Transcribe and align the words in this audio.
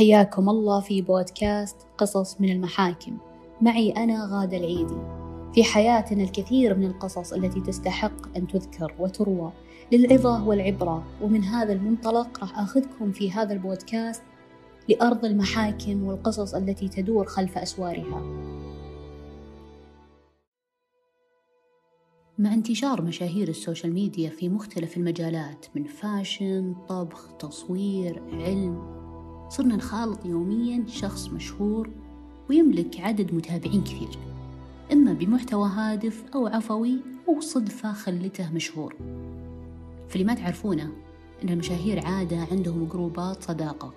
حياكم 0.00 0.48
الله 0.48 0.80
في 0.80 1.02
بودكاست 1.02 1.76
قصص 1.98 2.40
من 2.40 2.52
المحاكم. 2.52 3.18
معي 3.60 3.90
أنا 3.90 4.28
غادة 4.32 4.56
العيدي. 4.56 4.98
في 5.54 5.64
حياتنا 5.64 6.22
الكثير 6.22 6.76
من 6.76 6.86
القصص 6.86 7.32
التي 7.32 7.60
تستحق 7.60 8.36
أن 8.36 8.46
تذكر 8.46 8.94
وتروى 8.98 9.52
للعظة 9.92 10.48
والعبرة 10.48 11.04
ومن 11.22 11.44
هذا 11.44 11.72
المنطلق 11.72 12.40
راح 12.40 12.58
أخذكم 12.58 13.12
في 13.12 13.32
هذا 13.32 13.52
البودكاست 13.52 14.22
لأرض 14.88 15.24
المحاكم 15.24 16.04
والقصص 16.04 16.54
التي 16.54 16.88
تدور 16.88 17.24
خلف 17.24 17.58
أسوارها. 17.58 18.22
مع 22.38 22.54
انتشار 22.54 23.02
مشاهير 23.02 23.48
ال 23.48 23.54
social 23.54 23.92
media 23.92 24.30
في 24.30 24.48
مختلف 24.48 24.96
المجالات 24.96 25.66
من 25.74 25.84
fashion، 25.84 26.74
طبخ، 26.88 27.32
تصوير، 27.38 28.22
علم، 28.32 28.99
صرنا 29.50 29.76
نخالط 29.76 30.26
يوميا 30.26 30.84
شخص 30.88 31.28
مشهور 31.28 31.90
ويملك 32.50 33.00
عدد 33.00 33.34
متابعين 33.34 33.84
كثير. 33.84 34.18
إما 34.92 35.12
بمحتوى 35.12 35.68
هادف 35.68 36.24
أو 36.34 36.46
عفوي 36.46 36.98
أو 37.28 37.40
صدفة 37.40 37.92
خلته 37.92 38.52
مشهور. 38.52 38.94
فاللي 40.08 40.24
ما 40.24 40.34
تعرفونه 40.34 40.92
إن 41.44 41.48
المشاهير 41.48 42.06
عادة 42.06 42.46
عندهم 42.50 42.84
جروبات 42.84 43.42
صداقة. 43.42 43.92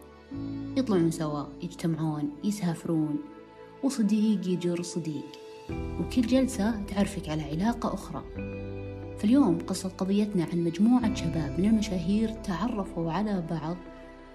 يطلعون 0.78 1.12
سوا 1.12 1.44
يجتمعون 1.64 2.30
يسافرون 2.44 3.18
وصديق 3.84 4.48
يجر 4.48 4.82
صديق. 4.82 5.26
وكل 5.72 6.22
جلسة 6.22 6.84
تعرفك 6.84 7.30
على 7.30 7.42
علاقة 7.42 7.94
أخرى. 7.94 8.24
فاليوم 9.18 9.58
قصة 9.68 9.90
قضيتنا 9.90 10.48
عن 10.54 10.64
مجموعة 10.64 11.16
شباب 11.16 11.60
من 11.60 11.66
المشاهير 11.66 12.30
تعرفوا 12.30 13.12
على 13.12 13.44
بعض. 13.52 13.78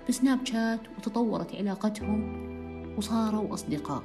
ب 0.09 0.47
Snapchat 0.47 0.81
وتطورت 0.99 1.55
علاقتهم 1.55 2.49
وصاروا 2.99 3.55
أصدقاء 3.55 4.03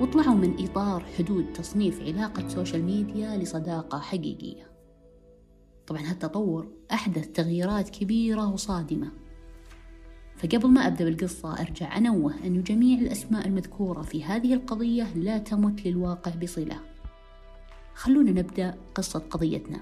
وطلعوا 0.00 0.34
من 0.34 0.64
إطار 0.64 1.04
حدود 1.18 1.52
تصنيف 1.52 2.00
علاقة 2.00 2.48
social 2.48 2.84
media 2.84 3.36
لصداقة 3.36 4.00
حقيقية. 4.00 4.70
طبعا 5.86 6.00
هالتطور 6.00 6.68
أحدث 6.92 7.28
تغييرات 7.28 7.88
كبيرة 7.88 8.52
وصادمة. 8.52 9.10
فقبل 10.36 10.68
ما 10.68 10.86
أبدأ 10.86 11.04
بالقصة 11.04 11.60
أرجع 11.60 11.96
أنوه 11.96 12.34
أن 12.44 12.62
جميع 12.62 12.98
الأسماء 12.98 13.46
المذكورة 13.46 14.02
في 14.02 14.24
هذه 14.24 14.54
القضية 14.54 15.14
لا 15.14 15.38
تمت 15.38 15.86
للواقع 15.86 16.34
بصلة. 16.34 16.80
خلونا 17.94 18.30
نبدأ 18.30 18.78
قصة 18.94 19.18
قضيتنا. 19.30 19.80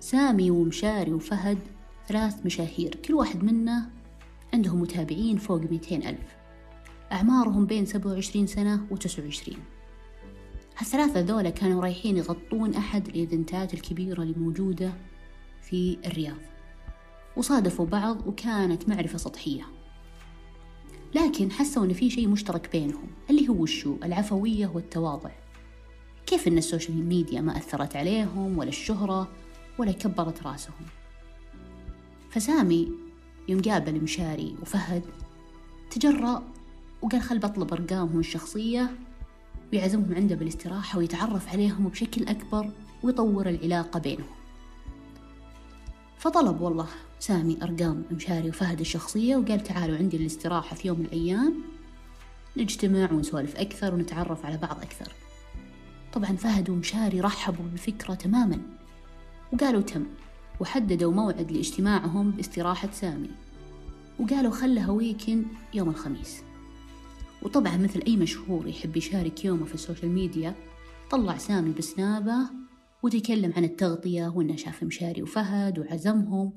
سامي 0.00 0.50
ومشاري 0.50 1.12
وفهد 1.12 1.58
ثلاث 2.08 2.46
مشاهير 2.46 2.94
كل 2.94 3.14
واحد 3.14 3.44
منا 3.44 3.90
عندهم 4.54 4.80
متابعين 4.80 5.38
فوق 5.38 5.60
200 5.60 5.96
ألف. 5.96 6.36
أعمارهم 7.12 7.66
بين 7.66 7.86
27 7.86 8.46
سنة 8.46 8.86
و 8.90 8.96
29 8.96 9.58
هالثلاثة 10.76 11.20
ذولا 11.20 11.50
كانوا 11.50 11.82
رايحين 11.82 12.16
يغطون 12.16 12.74
أحد 12.74 13.08
الإيفنتات 13.08 13.74
الكبيرة 13.74 14.22
اللي 14.22 14.34
موجودة 14.38 14.92
في 15.62 15.98
الرياض. 16.06 16.36
وصادفوا 17.36 17.86
بعض 17.86 18.26
وكانت 18.26 18.88
معرفة 18.88 19.18
سطحية. 19.18 19.64
لكن 21.14 21.50
حسوا 21.50 21.84
إن 21.84 21.92
في 21.92 22.10
شيء 22.10 22.28
مشترك 22.28 22.72
بينهم 22.72 23.06
اللي 23.30 23.48
هو 23.48 23.64
الشو 23.64 23.96
العفوية 24.04 24.66
والتواضع. 24.66 25.30
كيف 26.26 26.48
إن 26.48 26.58
ال 26.58 26.65
social 26.65 27.04
media 27.04 27.40
ما 27.40 27.56
أثرت 27.56 27.96
عليهم 27.96 28.58
ولا 28.58 28.68
الشهرة 28.68 29.28
ولا 29.78 29.92
كبرت 29.92 30.42
رأسهم؟ 30.42 31.01
فسامي 32.32 32.92
يوم 33.48 33.62
قابل 33.62 34.00
مشاري 34.00 34.56
وفهد 34.62 35.02
تجرأ 35.90 36.42
وقال 37.02 37.22
خل 37.22 37.38
بطلب 37.38 37.72
أرقامهم 37.72 38.18
الشخصية 38.18 38.90
ويعزمهم 39.72 40.14
عنده 40.14 40.34
بالاستراحة 40.34 40.98
ويتعرف 40.98 41.48
عليهم 41.48 41.88
بشكل 41.88 42.28
أكبر 42.28 42.70
ويطور 43.02 43.48
العلاقة 43.48 44.00
بينهم. 44.00 44.26
فطلب 46.18 46.60
والله 46.60 46.86
سامي 47.20 47.58
أرقام 47.62 48.04
مشاري 48.10 48.48
وفهد 48.48 48.80
الشخصية 48.80 49.36
وقال 49.36 49.62
تعالوا 49.62 49.96
عندي 49.96 50.16
الاستراحة 50.16 50.76
في 50.76 50.88
يوم 50.88 50.98
من 50.98 51.04
الأيام 51.04 51.54
نجتمع 52.56 53.12
ونسولف 53.12 53.56
أكثر 53.56 53.94
ونتعرف 53.94 54.46
على 54.46 54.56
بعض 54.56 54.76
أكثر. 54.82 55.12
طبعا 56.12 56.36
فهد 56.36 56.70
ومشاري 56.70 57.20
رحبوا 57.20 57.64
بالفكرة 57.64 58.14
تماما 58.14 58.58
وقالوا 59.52 59.80
تم. 59.80 60.06
وحددوا 60.62 61.12
موعد 61.12 61.52
لاجتماعهم 61.52 62.30
باستراحة 62.30 62.88
سامي 62.92 63.30
وقالوا 64.20 64.50
خلها 64.50 64.90
weekend 64.90 65.46
يوم 65.74 65.88
الخميس. 65.88 66.42
وطبعا 67.42 67.76
مثل 67.76 68.02
أي 68.06 68.16
مشهور 68.16 68.68
يحب 68.68 68.96
يشارك 68.96 69.44
يومه 69.44 69.64
في 69.64 69.74
السوشيال 69.74 70.10
ميديا 70.10 70.54
طلع 71.10 71.36
سامي 71.36 71.72
بسنابه 71.72 72.36
وتكلم 73.02 73.52
عن 73.56 73.64
التغطية 73.64 74.28
وإنه 74.28 74.56
شاف 74.56 74.82
مشاري 74.82 75.22
وفهد 75.22 75.78
وعزمهم 75.78 76.52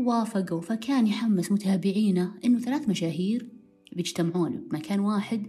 ووافقوا 0.00 0.60
فكان 0.60 1.06
يحمس 1.06 1.52
متابعينه 1.52 2.34
إنه 2.44 2.58
ثلاث 2.58 2.88
مشاهير 2.88 3.48
بيجتمعون 3.92 4.68
بمكان 4.70 5.00
واحد 5.00 5.46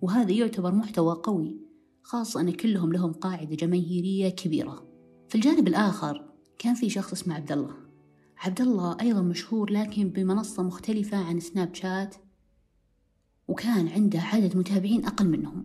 وهذا 0.00 0.32
يعتبر 0.32 0.74
محتوى 0.74 1.14
قوي 1.22 1.60
خاصة 2.02 2.40
أن 2.40 2.50
كلهم 2.50 2.92
لهم 2.92 3.12
قاعدة 3.12 3.56
جماهيرية 3.56 4.28
كبيرة. 4.28 4.88
في 5.28 5.34
الجانب 5.34 5.68
الآخر 5.68 6.27
كان 6.58 6.74
في 6.74 6.90
شخص 6.90 7.12
اسمه 7.12 7.34
عبد 7.34 7.52
الله 7.52 7.74
عبد 8.38 8.60
الله 8.60 8.96
أيضا 9.00 9.20
مشهور 9.20 9.70
لكن 9.70 10.08
بمنصة 10.08 10.62
مختلفة 10.62 11.16
عن 11.16 11.40
سناب 11.40 11.74
شات 11.74 12.16
وكان 13.48 13.88
عنده 13.88 14.20
عدد 14.20 14.56
متابعين 14.56 15.06
أقل 15.06 15.28
منهم 15.28 15.64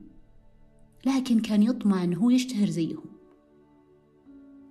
لكن 1.05 1.39
كان 1.39 1.63
يطمع 1.63 2.03
أنه 2.03 2.17
هو 2.17 2.29
يشتهر 2.29 2.69
زيهم. 2.69 3.05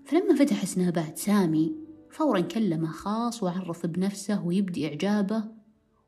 فلما 0.05 0.35
فتح 0.35 0.65
سنابات 0.65 1.19
سامي 1.19 1.77
فورا 2.11 2.41
كلمه 2.41 2.91
خاص 2.91 3.43
وعرف 3.43 3.87
بنفسه 3.87 4.47
ويبدي 4.47 4.89
إعجابه 4.89 5.45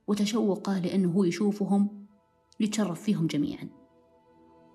وتشوقه 0.07 0.79
لأنه 0.79 1.13
هو 1.13 1.25
يشوفهم 1.25 2.07
يتشرف 2.61 3.03
فيهم 3.03 3.27
جميعا. 3.27 3.69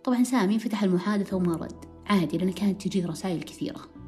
طبعا 0.04 0.24
سامي 0.24 0.60
فتح 0.60 0.84
المحادثة 0.84 1.38
وما 1.38 1.56
رد. 1.56 1.86
عادي 2.06 2.38
لأن 2.38 2.52
كانت 2.52 2.82
تجيه 2.82 3.08
رسائل 3.08 3.44
كثيرة. 3.44 3.99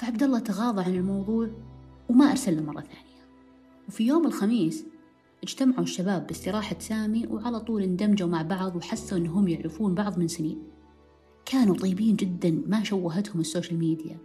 فعبد 0.00 0.22
الله 0.22 0.38
تغاضى 0.38 0.82
عن 0.82 0.94
الموضوع 0.94 1.50
وما 2.08 2.30
أرسل 2.30 2.56
له 2.56 2.62
مرة 2.62 2.80
ثانية. 2.80 3.24
وفي 3.88 4.06
يوم 4.06 4.26
الخميس 4.26 4.84
اجتمعوا 5.42 5.82
الشباب 5.82 6.26
باستراحة 6.26 6.76
سامي 6.78 7.26
وعلى 7.26 7.60
طول 7.60 7.82
اندمجوا 7.82 8.28
مع 8.28 8.42
بعض 8.42 8.76
وحسوا 8.76 9.18
أنهم 9.18 9.48
يعرفون 9.48 9.94
بعض 9.94 10.18
من 10.18 10.28
سنين. 10.28 10.62
كانوا 11.44 11.76
طيبين 11.76 12.16
جدا 12.16 12.62
ما 12.66 12.84
شوهتهم 12.84 13.40
السوشيال 13.40 13.78
ميديا. 13.78 14.16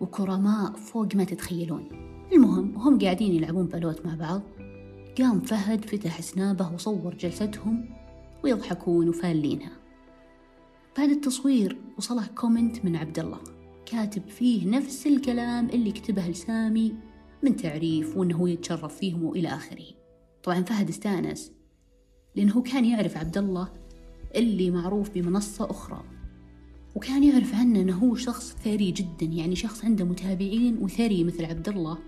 وكرماء 0.00 0.72
فوق 0.72 1.14
ما 1.14 1.24
تتخيلون. 1.24 1.88
المهم 2.32 2.76
هم 2.76 2.98
قاعدين 2.98 3.32
يلعبون 3.32 3.66
بالوت 3.66 4.06
مع 4.06 4.14
بعض. 4.14 4.42
قام 5.18 5.40
فهد 5.40 5.84
فتح 5.84 6.20
سنابه 6.20 6.74
وصور 6.74 7.14
جلستهم 7.14 7.88
ويضحكون 8.44 9.08
وفالينها. 9.08 9.72
بعد 10.98 11.08
التصوير 11.08 11.78
وصله 11.98 12.26
كومنت 12.26 12.84
من 12.84 12.96
عبد 12.96 13.18
الله. 13.18 13.63
كاتب 13.94 14.28
فيه 14.28 14.66
نفس 14.68 15.06
الكلام 15.06 15.68
اللي 15.68 15.92
كتبه 15.92 16.28
لسامي 16.28 16.94
من 17.42 17.56
تعريف 17.56 18.16
وإنه 18.16 18.36
هو 18.36 18.46
يتشرف 18.46 18.96
فيهم 18.96 19.24
وإلى 19.24 19.48
آخره. 19.48 19.84
طبعا 20.42 20.62
فهد 20.62 20.88
استأنس 20.88 21.52
لأنه 22.36 22.62
كان 22.62 22.84
يعرف 22.84 23.16
عبد 23.16 23.38
الله 23.38 23.68
اللي 24.34 24.70
معروف 24.70 25.10
بمنصة 25.10 25.70
أخرى 25.70 26.04
وكان 26.94 27.24
يعرف 27.24 27.54
عنه 27.54 27.80
أنه 27.80 27.96
هو 27.96 28.14
شخص 28.14 28.56
ثري 28.64 28.90
جدا 28.90 29.26
يعني 29.26 29.56
شخص 29.56 29.84
عنده 29.84 30.04
متابعين 30.04 30.78
وثري 30.78 31.24
مثل 31.24 31.44
عبد 31.44 31.68
الله 31.68 31.98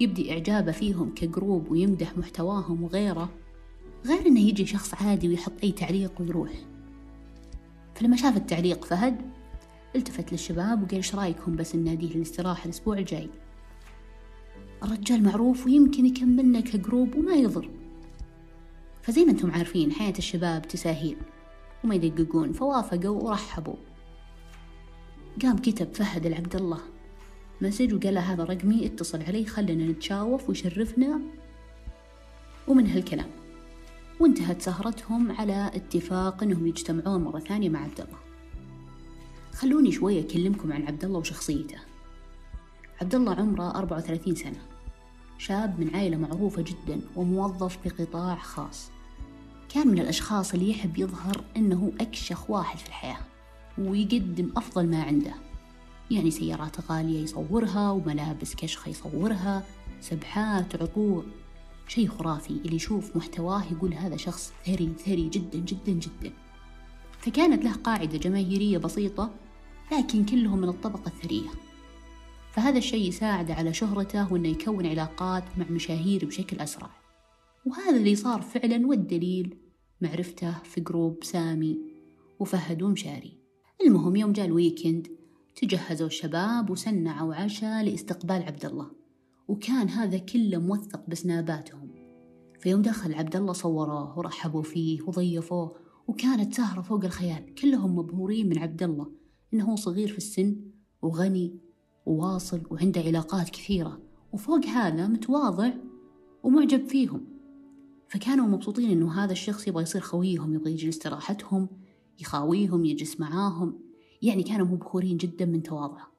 يبدي 0.00 0.32
إعجابه 0.32 0.72
فيهم 0.72 1.14
ك 1.14 1.23
group 1.23 1.70
ويمدح 1.70 2.18
محتواهم 2.18 2.82
وغيره 2.82 3.30
غير 4.06 4.26
أنه 4.26 4.40
يجي 4.40 4.66
شخص 4.66 4.94
عادي 4.94 5.28
ويحط 5.28 5.52
أي 5.62 5.72
تعليق 5.72 6.20
ويروح. 6.20 6.52
فلما 7.94 8.16
شاف 8.16 8.36
التعليق 8.36 8.84
فهد 8.84 9.16
التفت 9.96 10.32
للشباب 10.32 10.82
وقال 10.82 10.96
إيش 10.96 11.14
رأيكم 11.14 11.56
بس 11.56 11.74
نناديه 11.74 12.14
للاستراحة 12.14 12.64
الأسبوع 12.64 12.98
الجاي؟ 12.98 13.30
الرجال 14.82 15.22
معروف 15.22 15.66
ويمكن 15.66 16.06
يكملنا 16.06 16.60
ك 16.60 16.69
group 16.69 17.14
وما 17.16 17.34
يضر. 17.34 17.70
فزي 19.02 19.24
ما 19.24 19.30
أنتم 19.30 19.50
عارفين 19.50 19.92
حياة 19.92 20.14
الشباب 20.18 20.68
تساهيل 20.68 21.16
وما 21.84 21.94
يدققون 21.94 22.52
فوافقوا 22.52 23.22
ورحبوا. 23.22 23.76
قام 25.42 25.56
كتب 25.56 25.94
فهد 25.94 26.26
العبد 26.26 26.56
الله 26.56 26.80
مسج 27.60 27.94
وقال 27.94 28.14
له 28.14 28.20
هذا 28.20 28.44
رقمي 28.44 28.86
اتصل 28.86 29.22
علي 29.22 29.46
خلنا 29.46 29.86
نتشاوف 29.92 30.48
ويشرفنا. 30.48 31.20
ومن 32.68 32.86
هالكلام 32.86 33.30
وانتهت 34.20 34.62
سهرتهم 34.62 35.32
على 35.32 35.70
اتفاق 35.74 36.42
إنهم 36.42 36.66
يجتمعون 36.66 37.24
مرة 37.24 37.38
ثانية 37.38 37.68
مع 37.68 37.82
عبد 37.82 38.00
الله 38.00 38.23
خلوني 39.54 39.92
شوي 39.92 40.20
أكلمكم 40.20 40.72
عن 40.72 40.86
عبد 40.86 41.04
الله 41.04 41.18
وشخصيته. 41.18 41.78
عبد 43.02 43.14
الله 43.14 43.34
عمره 43.34 43.70
34 43.70 44.34
سنة. 44.34 44.58
شاب 45.38 45.80
من 45.80 45.94
عائلة 45.94 46.16
معروفة 46.16 46.62
جدا 46.62 47.00
وموظف 47.16 47.78
بقطاع 47.84 48.36
خاص. 48.36 48.90
كان 49.68 49.88
من 49.88 49.98
الأشخاص 49.98 50.54
اللي 50.54 50.70
يحب 50.70 50.98
يظهر 50.98 51.44
أنه 51.56 51.92
أكشخ 52.00 52.50
واحد 52.50 52.78
في 52.78 52.88
الحياة 52.88 53.20
ويقدم 53.78 54.50
أفضل 54.56 54.86
ما 54.86 55.02
عنده. 55.02 55.34
يعني 56.10 56.30
سيارات 56.30 56.90
غالية 56.90 57.22
يصورها 57.22 57.90
وملابس 57.90 58.54
كشخة 58.54 58.88
يصورها 58.88 59.62
سبحات 60.00 60.82
عطور. 60.82 61.24
شيء 61.88 62.08
خرافي 62.08 62.50
اللي 62.50 62.76
يشوف 62.76 63.16
محتواه 63.16 63.64
يقول 63.72 63.94
هذا 63.94 64.16
شخص 64.16 64.52
ثري 64.66 64.92
ثري 65.06 65.28
جدا 65.28 65.58
جدا 65.58 65.92
جدا. 65.92 66.32
فكانت 67.20 67.64
له 67.64 67.72
قاعدة 67.72 68.18
جماهيرية 68.18 68.78
بسيطة 68.78 69.30
لكن 69.92 70.24
كلهم 70.24 70.58
من 70.58 70.68
الطبقة 70.68 71.06
الثرية. 71.06 71.50
فهذا 72.52 72.78
الشيء 72.78 73.08
يساعده 73.08 73.54
على 73.54 73.74
شهرته 73.74 74.32
وأنه 74.32 74.48
يكون 74.48 74.86
علاقات 74.86 75.44
مع 75.58 75.66
مشاهير 75.70 76.24
بشكل 76.24 76.60
أسرع. 76.60 76.90
وهذا 77.66 77.96
اللي 77.96 78.14
صار 78.14 78.42
فعلا 78.42 78.86
والدليل 78.86 79.58
معرفته 80.00 80.52
في 80.64 80.80
group 80.80 81.24
سامي 81.24 81.78
وفهد 82.38 82.82
ومشاري. 82.82 83.38
المهم 83.86 84.16
يوم 84.16 84.32
جاء 84.32 84.46
ال 84.46 84.54
weekend 84.54 85.08
تجهزوا 85.56 86.06
الشباب 86.06 86.70
وسنعوا 86.70 87.34
عشاء 87.34 87.84
لاستقبال 87.84 88.42
عبد 88.42 88.64
الله 88.64 88.90
وكان 89.48 89.88
هذا 89.88 90.18
كله 90.18 90.58
موثق 90.58 91.08
بسناباتهم. 91.08 91.90
فيوم 92.60 92.82
دخل 92.82 93.14
عبد 93.14 93.36
الله 93.36 93.52
صوروه 93.52 94.18
ورحبوا 94.18 94.62
فيه 94.62 95.02
وضيفوه 95.02 95.76
وكانت 96.08 96.54
سهرة 96.54 96.82
فوق 96.82 97.04
الخيال. 97.04 97.54
كلهم 97.54 97.96
مبهورين 97.96 98.48
من 98.48 98.58
عبد 98.58 98.82
الله 98.82 99.23
إنه 99.54 99.76
صغير 99.76 100.08
في 100.08 100.18
السن 100.18 100.56
وغني 101.02 101.58
وواصل 102.06 102.60
وعنده 102.70 103.00
علاقات 103.00 103.50
كثيرة 103.50 104.00
وفوق 104.32 104.66
هذا 104.66 105.06
متواضع 105.06 105.70
ومعجب 106.42 106.86
فيهم. 106.86 107.24
فكانوا 108.08 108.46
مبسوطين 108.46 108.90
إنه 108.90 109.24
هذا 109.24 109.32
الشخص 109.32 109.68
يبغى 109.68 109.82
يصير 109.82 110.00
خويهم 110.00 110.54
يبغى 110.54 110.72
يجي 110.72 110.86
لاستراحتهم 110.86 111.68
يخاويهم 112.20 112.84
يجلس 112.84 113.20
معاهم. 113.20 113.78
يعني 114.22 114.42
كانوا 114.42 114.66
مبهورين 114.66 115.16
جدا 115.16 115.44
من 115.44 115.62
تواضعه 115.62 116.12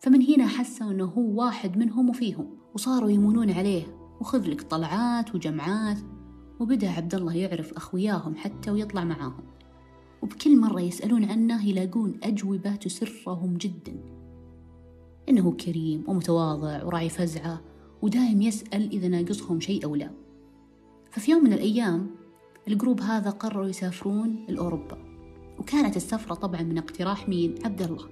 فمن 0.00 0.22
هنا 0.22 0.46
حسوا 0.46 0.90
إنه 0.90 1.04
هو 1.04 1.42
واحد 1.42 1.76
منهم 1.76 2.10
وفيهم 2.10 2.56
وصاروا 2.74 3.10
يمونون 3.10 3.50
عليه. 3.50 4.02
وخذ 4.20 4.48
لك 4.48 4.62
طلعات 4.62 5.34
وجمعات. 5.34 5.98
وبدأ 6.60 6.90
عبد 6.90 7.14
الله 7.14 7.36
يعرف 7.36 7.72
أخوياهم 7.72 8.34
حتى 8.34 8.70
ويطلع 8.70 9.04
معاهم. 9.04 9.44
وبكل 10.22 10.60
مرة 10.60 10.80
يسألون 10.80 11.24
عنه 11.24 11.68
يلاقون 11.68 12.20
أجوبة 12.22 12.74
تسرهم 12.76 13.54
جدا. 13.54 13.96
إنه 15.28 15.52
كريم 15.52 16.04
ومتواضع 16.06 16.84
وراعي 16.84 17.08
فزعة 17.08 17.60
ودايم 18.02 18.42
يسأل 18.42 18.90
إذا 18.90 19.08
ناقصهم 19.08 19.60
شيء 19.60 19.84
أو 19.84 19.94
لا. 19.94 20.10
ففي 21.10 21.30
يوم 21.30 21.44
من 21.44 21.52
الأيام 21.52 22.10
الجروب 22.68 23.00
هذا 23.00 23.30
قرروا 23.30 23.68
يسافرون 23.68 24.46
لأوروبا 24.48 24.98
وكانت 25.58 25.96
السفرة 25.96 26.34
طبعا 26.34 26.62
من 26.62 26.78
اقتراح 26.78 27.28
مين؟ 27.28 27.54
عبد 27.64 27.82
الله 27.82 28.08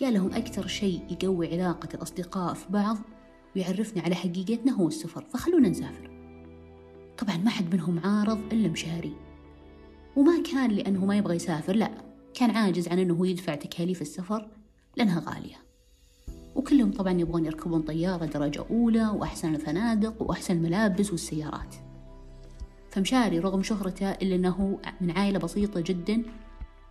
قال 0.00 0.14
لهم 0.14 0.32
أكثر 0.32 0.66
شيء 0.66 1.00
يقوي 1.10 1.52
علاقة 1.52 1.88
الأصدقاء 1.94 2.54
في 2.54 2.66
بعض 2.68 2.96
ويعرفنا 3.56 4.02
على 4.02 4.14
حقيقتنا 4.14 4.72
هو 4.72 4.88
السفر 4.88 5.24
فخلونا 5.24 5.68
نسافر. 5.68 6.10
طبعا 7.18 7.36
ما 7.36 7.50
حد 7.50 7.74
منهم 7.74 7.98
عارض 7.98 8.38
إلا 8.52 8.68
مشاري. 8.68 9.12
وما 10.16 10.42
كان 10.42 10.70
لأنه 10.70 11.04
ما 11.04 11.16
يبغى 11.16 11.36
يسافر 11.36 11.76
لا. 11.76 11.90
كان 12.34 12.50
عاجز 12.50 12.88
عن 12.88 12.98
أنه 12.98 13.26
يدفع 13.26 13.54
تكاليف 13.54 14.02
السفر 14.02 14.48
لأنها 14.96 15.22
غالية. 15.26 15.56
وكلهم 16.54 16.92
طبعا 16.92 17.12
يبغون 17.12 17.46
يركبون 17.46 17.82
طيارة 17.82 18.24
درجة 18.24 18.64
أولى 18.70 19.06
وأحسن 19.06 19.54
الفنادق 19.54 20.22
وأحسن 20.22 20.56
الملابس 20.56 21.10
والسيارات. 21.10 21.74
فمشاري 22.90 23.38
رغم 23.38 23.62
شهرته 23.62 24.10
إلا 24.10 24.34
أنه 24.34 24.78
من 25.00 25.10
عائلة 25.10 25.38
بسيطة 25.38 25.80
جدا 25.80 26.22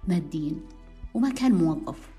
ماديا 0.08 0.56
وما 1.14 1.30
كان 1.30 1.56
موظف. 1.56 2.10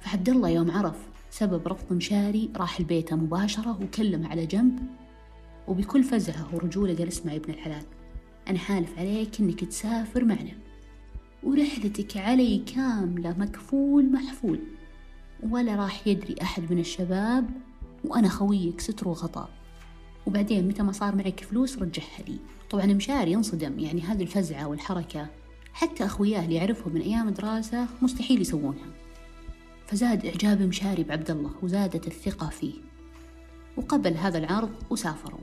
فعبد 0.00 0.28
الله 0.28 0.48
يوم 0.48 0.70
عرف 0.70 1.08
سبب 1.30 1.68
رفض 1.68 1.92
مشاري 1.92 2.50
راح 2.56 2.80
لبيته 2.80 3.16
مباشرة 3.16 3.82
وكلم 3.82 4.26
على 4.26 4.46
جنب 4.46 4.78
وبكل 5.68 6.04
فزعة 6.04 6.54
ورجولة 6.54 6.94
قال 6.94 7.08
اسمع 7.08 7.32
يا 7.32 7.38
ابن 7.38 7.50
الحلال. 7.50 7.84
أنا 8.48 8.58
حالف 8.58 8.98
عليك 8.98 9.40
إنك 9.40 9.64
تسافر 9.64 10.24
معنا. 10.24 10.52
ورحلتك 11.42 12.16
علي 12.16 12.58
كاملة 12.58 13.34
مكفول 13.38 14.12
محفول. 14.12 14.60
ولا 15.50 15.76
راح 15.76 16.06
يدري 16.06 16.34
أحد 16.42 16.72
من 16.72 16.78
الشباب 16.78 17.50
وأنا 18.04 18.28
خويك 18.28 18.80
ستر 18.80 19.08
وغطاء. 19.08 19.50
وبعدين 20.26 20.68
متى 20.68 20.82
ما 20.82 20.92
صار 20.92 21.16
معك 21.16 21.40
فلوس 21.40 21.78
رجعها 21.78 22.22
لي. 22.28 22.38
طبعا 22.70 22.86
مشاري 22.86 23.32
ينصدم 23.32 23.78
يعني 23.78 24.00
هذه 24.00 24.22
الفزعة 24.22 24.68
والحركة 24.68 25.26
حتى 25.72 26.04
أخوياه 26.04 26.44
اللي 26.44 26.54
يعرفهم 26.54 26.94
من 26.94 27.00
أيام 27.00 27.30
دراسة 27.30 27.86
مستحيل 28.02 28.40
يسوونها. 28.40 28.86
فزاد 29.86 30.26
إعجاب 30.26 30.62
مشاري 30.62 31.02
بعبد 31.02 31.30
الله 31.30 31.50
وزادت 31.62 32.06
الثقة 32.06 32.48
فيه. 32.48 32.74
وقبل 33.76 34.14
هذا 34.14 34.38
العرض 34.38 34.70
وسافروا. 34.90 35.40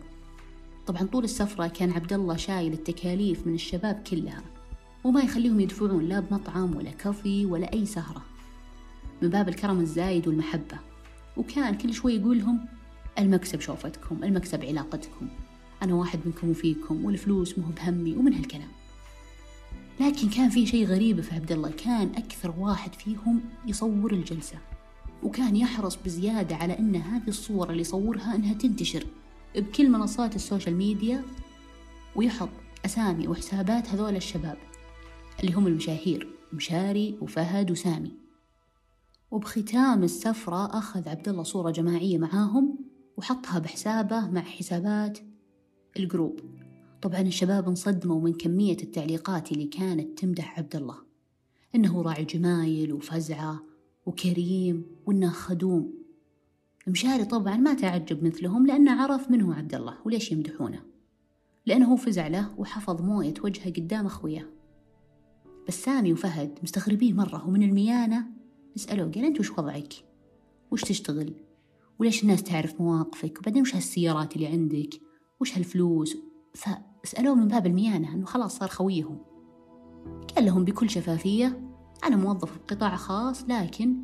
طبعا 0.87 1.03
طول 1.03 1.23
السفرة 1.23 1.67
كان 1.67 1.91
عبد 1.91 2.13
الله 2.13 2.35
شايل 2.35 2.73
التكاليف 2.73 3.47
من 3.47 3.53
الشباب 3.53 4.03
كلها 4.09 4.43
وما 5.03 5.21
يخليهم 5.21 5.59
يدفعون 5.59 6.03
لا 6.03 6.19
بمطعم 6.19 6.75
ولا 6.75 6.91
كافي 6.91 7.45
ولا 7.45 7.73
أي 7.73 7.85
سهرة 7.85 8.21
من 9.21 9.29
باب 9.29 9.49
الكرم 9.49 9.79
الزايد 9.79 10.27
والمحبة. 10.27 10.79
وكان 11.37 11.77
كل 11.77 11.93
شوي 11.93 12.13
يقول 12.15 12.39
لهم 12.39 12.65
المكسب 13.19 13.61
شوفتكم 13.61 14.23
المكسب 14.23 14.65
علاقتكم 14.65 15.27
أنا 15.83 15.93
واحد 15.93 16.19
منكم 16.25 16.49
وفيكم 16.49 17.05
والفلوس 17.05 17.59
مو 17.59 17.65
بهمي 17.77 18.15
ومن 18.15 18.33
هالكلام. 18.33 18.67
لكن 19.99 20.29
كان 20.29 20.49
في 20.49 20.65
شيء 20.65 20.87
غريب 20.87 21.21
في 21.21 21.35
عبد 21.35 21.51
الله 21.51 21.71
كان 21.71 22.11
أكثر 22.15 22.53
واحد 22.57 22.93
فيهم 22.93 23.41
يصور 23.67 24.13
الجلسة 24.13 24.57
وكان 25.23 25.55
يحرص 25.55 25.97
بزيادة 26.05 26.55
على 26.55 26.79
أن 26.79 26.95
هذه 26.95 27.27
الصورة 27.27 27.69
اللي 27.71 27.81
يصورها 27.81 28.35
أنها 28.35 28.53
تنتشر. 28.53 29.05
بكل 29.61 29.89
منصات 29.89 30.35
السوشيال 30.35 30.75
ميديا 30.75 31.23
ويحط 32.15 32.49
أسامي 32.85 33.27
وحسابات 33.27 33.89
هذول 33.89 34.15
الشباب 34.15 34.57
اللي 35.39 35.53
هم 35.53 35.67
المشاهير 35.67 36.29
مشاري 36.53 37.17
وفهد 37.21 37.71
وسامي. 37.71 38.11
وبختام 39.31 40.03
السفرة 40.03 40.77
أخذ 40.77 41.09
عبد 41.09 41.29
الله 41.29 41.43
صورة 41.43 41.71
جماعية 41.71 42.17
معاهم 42.17 42.77
وحطها 43.17 43.59
بحسابه 43.59 44.29
مع 44.29 44.41
حسابات 44.41 45.19
ال 45.99 46.05
group. 46.05 46.39
طبعا 47.01 47.21
الشباب 47.21 47.67
انصدموا 47.67 48.21
من 48.21 48.33
كمية 48.33 48.77
التعليقات 48.83 49.51
اللي 49.51 49.65
كانت 49.65 50.19
تمدح 50.19 50.59
عبد 50.59 50.75
الله. 50.75 50.97
إنه 51.75 52.01
راعي 52.01 52.25
جمايل 52.25 52.93
وفزعة 52.93 53.63
وكريم 54.05 54.85
وإنه 55.05 55.29
خدوم. 55.29 56.04
مشاري 56.87 57.25
طبعا 57.25 57.57
ما 57.57 57.73
تعجب 57.73 58.23
مثلهم 58.23 58.67
لأنه 58.67 59.01
عرف 59.01 59.31
من 59.31 59.41
هو 59.41 59.51
عبد 59.51 59.75
الله 59.75 59.97
وليش 60.05 60.31
يمدحونه 60.31 60.81
لأنه 61.65 61.95
فزع 61.95 62.27
له 62.27 62.53
وحفظ 62.57 63.01
موية 63.01 63.33
وجهه 63.43 63.73
قدام 63.73 64.05
أخوياه 64.05 64.45
بس 65.67 65.83
سامي 65.83 66.13
وفهد 66.13 66.59
مستغربين 66.63 67.15
مرة 67.15 67.47
ومن 67.47 67.63
الميانة 67.63 68.25
يسألوه 68.75 69.11
قال 69.11 69.25
أنت 69.25 69.39
وش 69.39 69.51
وضعك؟ 69.51 69.93
وش 70.71 70.81
تشتغل؟ 70.81 71.33
وليش 71.99 72.23
الناس 72.23 72.43
تعرف 72.43 72.81
مواقفك؟ 72.81 73.39
وبعدين 73.39 73.61
وش 73.61 73.75
هالسيارات 73.75 74.35
اللي 74.35 74.47
عندك؟ 74.47 74.89
وش 75.39 75.57
هالفلوس؟ 75.57 76.17
فسألوه 76.53 77.35
من 77.35 77.47
باب 77.47 77.65
الميانة 77.65 78.13
أنه 78.13 78.25
خلاص 78.25 78.57
صار 78.57 78.69
خويهم 78.69 79.17
قال 80.35 80.45
لهم 80.45 80.65
بكل 80.65 80.89
شفافية 80.89 81.61
أنا 82.03 82.15
موظف 82.15 82.57
بقطاع 82.57 82.95
خاص 82.95 83.43
لكن 83.43 83.95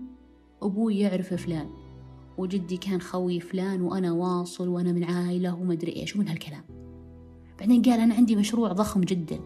أبوي 0.62 1.00
يعرف 1.00 1.34
فلان 1.34 1.81
وجدي 2.38 2.78
كان 2.78 3.02
خوي 3.02 3.40
فلان 3.40 3.82
وأنا 3.82 4.12
واصل 4.12 4.68
وأنا 4.68 4.92
من 4.92 5.04
عائلة 5.04 5.56
ومدري 5.56 5.96
إيش 5.96 6.16
ومن 6.16 6.28
هالكلام. 6.28 6.64
بعدين 7.60 7.82
قال 7.82 8.00
أنا 8.00 8.16
عندي 8.16 8.36
مشروع 8.36 8.72
ضخم 8.72 9.02
جدا 9.02 9.40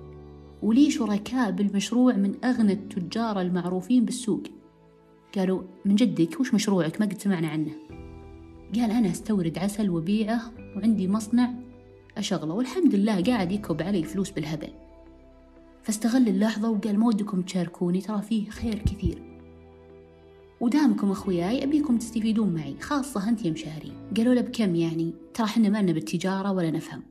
ولي 0.63 0.91
شركاء 0.91 1.51
بالمشروع 1.51 2.13
من 2.13 2.45
أغنى 2.45 2.73
التجار 2.73 3.41
المعروفين 3.41 4.05
بالسوق. 4.05 4.43
قالوا 5.37 5.61
من 5.85 5.95
جدك 5.95 6.39
وش 6.39 6.53
مشروعك؟ 6.53 7.01
ما 7.01 7.05
قد 7.05 7.21
سمعنا 7.21 7.47
عنه. 7.47 7.71
قال 8.75 8.91
أنا 8.91 9.11
أستورد 9.11 9.57
عسل 9.57 9.89
وبيعه 9.89 10.51
وعندي 10.75 11.07
مصنع 11.07 11.53
أشغله 12.17 12.53
والحمد 12.53 12.95
لله 12.95 13.23
قاعد 13.23 13.51
يكب 13.51 13.81
علي 13.81 14.03
فلوس 14.03 14.31
بالهبل. 14.31 14.69
فاستغل 15.83 16.27
اللحظة 16.27 16.69
وقال 16.69 16.99
ما 16.99 17.07
ودكم 17.07 17.41
تشاركوني 17.41 18.01
ترى 18.01 18.21
فيه 18.21 18.49
خير 18.49 18.77
كثير. 18.77 19.34
ودامكم 20.65 21.11
أخوياي 21.11 21.63
أبيكم 21.63 21.97
تستفيدون 21.97 22.53
معي 22.53 22.75
خاصة 22.81 23.29
أنت 23.29 23.45
يا 23.45 23.51
مشاري. 23.51 23.91
قالوا 24.17 24.33
له 24.33 24.41
بكم 24.41 24.75
يعني؟ 24.75 25.13
ترى 25.33 25.47
حنا 25.47 25.69
ما 25.69 25.81
لنا 25.81 25.91
بالتجارة 25.91 26.51
ولا 26.51 26.71
نفهم. 26.71 27.03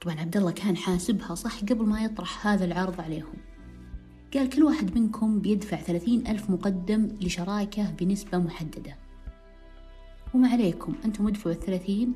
طبعا 0.00 0.20
عبد 0.20 0.36
الله 0.36 0.50
كان 0.50 0.76
حاسبها 0.76 1.34
صح 1.34 1.60
قبل 1.60 1.86
ما 1.86 2.04
يطرح 2.04 2.46
هذا 2.46 2.64
العرض 2.64 3.00
عليهم. 3.00 3.34
قال 4.34 4.48
كل 4.48 4.62
واحد 4.62 4.98
منكم 4.98 5.40
بيدفع 5.40 5.76
ثلاثين 5.76 6.26
ألف 6.26 6.50
مقدم 6.50 7.08
لشراكة 7.20 7.90
بنسبة 7.90 8.38
محددة. 8.38 8.96
وما 10.34 10.48
عليكم 10.48 10.94
أنتم 11.04 11.26
ادفعوا 11.26 11.54
الثلاثين 11.54 12.14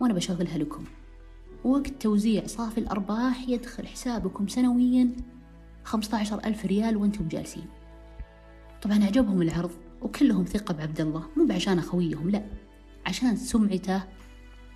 وأنا 0.00 0.14
بشغلها 0.14 0.58
لكم. 0.58 0.84
ووقت 1.64 1.92
توزيع 2.00 2.46
صافي 2.46 2.78
الأرباح 2.78 3.48
يدخل 3.48 3.86
حسابكم 3.86 4.48
سنويا 4.48 5.12
خمسة 5.84 6.18
عشر 6.18 6.44
ألف 6.44 6.66
ريال 6.66 6.96
وأنتم 6.96 7.28
جالسين. 7.28 7.66
طبعا 8.82 9.04
عجبهم 9.04 9.42
العرض 9.42 9.70
وكلهم 10.02 10.44
ثقة 10.44 10.74
بعبد 10.74 11.00
الله 11.00 11.24
مو 11.36 11.46
بعشان 11.46 11.80
خويهم 11.80 12.30
لا. 12.30 12.44
عشان 13.06 13.36
سمعته 13.36 14.02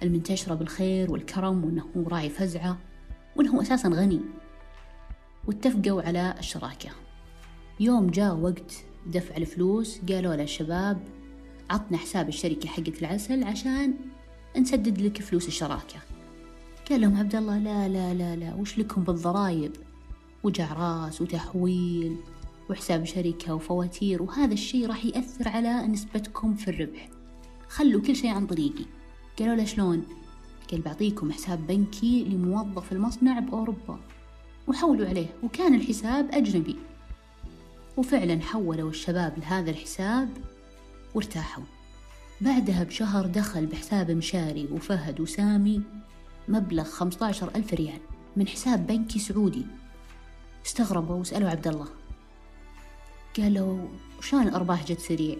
المنتشرة 0.02 0.54
بالخير 0.54 1.12
والكرم 1.12 1.64
وأنه 1.64 2.08
راعي 2.08 2.30
فزعة 2.30 2.78
وأنه 3.36 3.62
أساسا 3.62 3.88
غني. 3.88 4.20
واتفقوا 5.46 6.02
على 6.02 6.34
الشراكة. 6.38 6.90
يوم 7.80 8.06
جاء 8.06 8.34
وقت 8.34 8.84
دفع 9.06 9.36
الفلوس 9.36 10.00
قالوا 10.08 10.34
للشباب 10.34 10.98
عطنا 11.70 11.98
حساب 11.98 12.28
الشركة 12.28 12.68
حقت 12.68 13.02
العسل 13.02 13.44
عشان 13.44 13.94
نسدد 14.58 15.00
لك 15.00 15.22
فلوس 15.22 15.48
الشراكة. 15.48 15.98
قال 16.90 17.00
لهم 17.00 17.16
عبد 17.16 17.34
الله 17.34 17.58
لا 17.58 17.88
لا 17.88 18.14
لا 18.14 18.36
لا 18.36 18.54
وش 18.54 18.78
لكم 18.78 19.04
بالضرايب 19.04 19.72
وجع 20.42 20.72
راس 20.72 21.20
وتحويل 21.20 22.16
وحساب 22.70 23.04
شركة 23.04 23.54
وفواتير 23.54 24.22
وهذا 24.22 24.54
الشيء 24.54 24.86
راح 24.86 25.04
يأثر 25.04 25.48
على 25.48 25.86
نسبتكم 25.86 26.54
في 26.54 26.68
الربح. 26.68 27.08
خلوا 27.68 28.00
كل 28.00 28.16
شيء 28.16 28.30
عن 28.30 28.46
طريقي. 28.46 28.84
قالوا 29.38 29.54
له 29.54 29.64
شلون؟ 29.64 30.02
قال 30.70 30.80
بعطيكم 30.80 31.32
حساب 31.32 31.66
بنكي 31.66 32.24
لموظف 32.24 32.92
المصنع 32.92 33.38
بأوروبا. 33.38 34.00
وحولوا 34.68 35.08
عليه 35.08 35.26
وكان 35.42 35.74
الحساب 35.74 36.30
أجنبي. 36.30 36.76
وفعلا 37.96 38.40
حولوا 38.40 38.90
الشباب 38.90 39.38
لهذا 39.38 39.70
الحساب 39.70 40.28
وارتاحوا. 41.14 41.64
بعدها 42.40 42.84
بشهر 42.84 43.26
دخل 43.26 43.66
بحساب 43.66 44.10
مشاري 44.10 44.68
وفهد 44.72 45.20
وسامي 45.20 45.82
مبلغ 46.48 46.84
15 46.84 47.50
ألف 47.56 47.74
ريال 47.74 48.00
من 48.36 48.48
حساب 48.48 48.86
بنكي 48.86 49.18
سعودي. 49.18 49.66
استغربوا 50.66 51.16
وسألوا 51.16 51.50
عبد 51.50 51.68
الله. 51.68 51.86
قالوا 53.36 53.88
شلون 54.20 54.42
الأرباح 54.42 54.86
جت 54.86 55.00
سريع؟ 55.00 55.36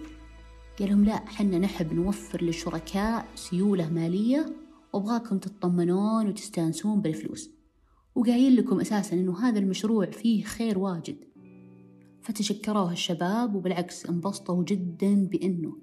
قال 0.79 0.89
لهم 0.89 1.05
لا 1.05 1.15
حنا 1.15 1.59
نحب 1.59 1.93
نوفر 1.93 2.43
للشركاء 2.43 3.27
سيولة 3.35 3.89
مالية 3.89 4.55
وأبغاكم 4.93 5.37
تطمنون 5.37 6.27
وتستانسون 6.27 7.01
بالفلوس. 7.01 7.49
وقايل 8.15 8.55
لكم 8.55 8.79
أساسا 8.79 9.15
إنه 9.15 9.39
هذا 9.39 9.59
المشروع 9.59 10.05
فيه 10.05 10.43
خير 10.43 10.79
واجد. 10.79 11.17
فتشكروه 12.21 12.91
الشباب 12.91 13.55
وبالعكس 13.55 14.05
انبسطوا 14.05 14.63
جدا 14.63 15.27
بإنه 15.27 15.77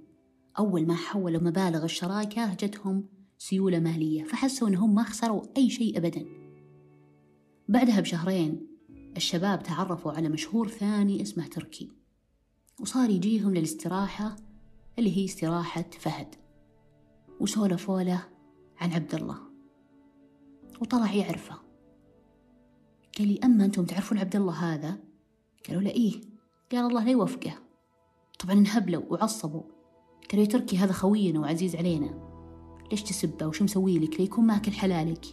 أول 0.59 0.87
ما 0.87 0.95
حولوا 0.95 1.43
مبالغ 1.43 1.85
الشراكة 1.85 2.55
جتهم 2.55 3.05
سيولة 3.39 3.79
مالية 3.79 4.25
فحسوا 4.25 4.69
إنهم 4.69 4.95
ما 4.95 5.03
خسروا 5.03 5.43
أي 5.57 5.71
شيء 5.71 5.99
أبدا. 5.99 6.25
بعدها 7.69 8.01
بشهرين 8.01 8.67
الشباب 9.17 9.63
تعرفوا 9.63 10.13
على 10.13 10.29
مشهور 10.29 10.69
ثاني 10.69 11.23
اسمه 11.23 11.47
تركي. 11.47 12.04
وصار 12.81 13.11
يجيهم 13.11 13.55
للاستراحة 13.55 14.37
اللي 14.99 15.17
هي 15.17 15.25
استراحة 15.25 15.85
فهد. 15.99 16.35
وسولفوا 17.41 18.03
له 18.03 18.27
عن 18.79 18.93
عبد 18.93 19.15
الله 19.15 19.39
وطلع 20.81 21.13
يعرفه. 21.13 21.55
قال 23.19 23.29
لي 23.29 23.41
أما 23.45 23.65
أنتم 23.65 23.85
تعرفون 23.85 24.19
عبد 24.19 24.37
الله 24.37 24.53
هذا؟ 24.53 24.99
قالوا 25.69 25.83
له 25.83 25.91
إيه. 25.91 26.21
قال 26.73 26.87
الله 26.87 27.05
لا 27.05 27.11
يوفقه. 27.11 27.59
طبعا 28.39 28.55
انهبلوا 28.55 29.03
وعصبوا. 29.09 29.63
قالوا 30.31 30.45
يا 30.45 30.51
تركي 30.51 30.77
هذا 30.77 30.93
خوينا 30.93 31.41
وعزيز 31.41 31.77
علينا. 31.77 32.35
ليش 32.91 33.03
تسبه؟ 33.03 33.47
وش 33.47 33.63
مسوي 33.63 33.99
لك؟ 33.99 34.21
ليكون 34.21 34.47
ماكل 34.47 34.73
حلالك؟ 34.73 35.25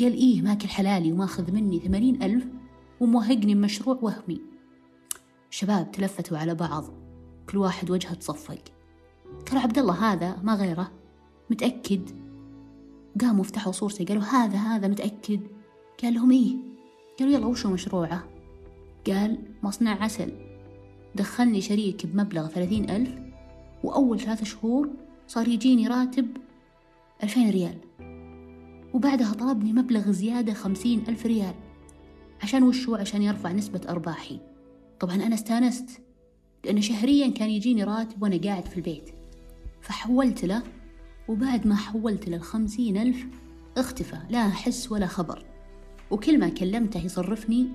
قال 0.00 0.12
إيه 0.12 0.42
ماكل 0.42 0.68
حلالي 0.68 1.12
وماخذ 1.12 1.52
مني 1.52 1.80
ثمانين 1.80 2.22
ألف 2.22 2.46
وموهقني 3.00 3.54
بمشروع 3.54 3.98
وهمي. 4.02 4.53
شباب 5.54 5.92
تلفتوا 5.92 6.38
على 6.38 6.54
بعض 6.54 6.84
كل 7.50 7.58
واحد 7.58 7.90
وجهه 7.90 8.14
تصفق. 8.14 8.58
قالوا 9.46 9.62
عبد 9.62 9.78
الله 9.78 10.12
هذا 10.12 10.36
ما 10.42 10.54
غيره؟ 10.54 10.92
متأكد؟ 11.50 12.10
قاموا 13.20 13.44
فتحوا 13.44 13.72
صورته 13.72 14.04
قالوا 14.04 14.22
هذا 14.22 14.58
هذا 14.58 14.88
متأكد. 14.88 15.40
قال 16.02 16.14
لهم 16.14 16.30
إيه. 16.30 16.56
قالوا 17.18 17.34
يلا 17.34 17.46
وشو 17.46 17.70
مشروعه؟ 17.70 18.24
قال 19.06 19.38
مصنع 19.62 20.04
عسل. 20.04 20.32
دخلني 21.14 21.60
شريك 21.60 22.06
بمبلغ 22.06 22.46
ثلاثين 22.46 22.90
ألف 22.90 23.10
وأول 23.84 24.20
ثلاثة 24.20 24.44
شهور 24.44 24.90
صار 25.26 25.48
يجيني 25.48 25.88
راتب 25.88 26.26
ألفين 27.22 27.50
ريال. 27.50 27.78
وبعدها 28.94 29.32
طلبني 29.32 29.72
مبلغ 29.72 30.10
زيادة 30.10 30.54
خمسين 30.54 31.04
ألف 31.08 31.26
ريال 31.26 31.54
عشان 32.42 32.62
وشو؟ 32.62 32.94
عشان 32.94 33.22
يرفع 33.22 33.52
نسبة 33.52 33.80
أرباحي. 33.88 34.53
طبعا 35.00 35.14
أنا 35.14 35.34
استانست 35.34 36.00
لأنه 36.64 36.80
شهريا 36.80 37.28
كان 37.28 37.50
يجيني 37.50 37.84
راتب 37.84 38.22
وأنا 38.22 38.36
قاعد 38.36 38.66
في 38.66 38.76
البيت. 38.76 39.10
فحولت 39.80 40.44
له 40.44 40.62
وبعد 41.28 41.66
ما 41.66 41.76
حولت 41.76 42.28
له 42.28 42.36
الخمسين 42.36 42.96
ألف 42.96 43.26
اختفى 43.76 44.18
لا 44.30 44.48
حس 44.48 44.92
ولا 44.92 45.06
خبر. 45.06 45.44
وكل 46.10 46.38
ما 46.38 46.48
كلمته 46.48 47.04
يصرفني 47.04 47.68